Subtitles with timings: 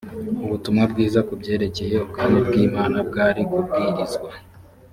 [0.45, 4.31] ubutumwa bwiza ku byerekeye ubwami bw imana bwari kubwirizwa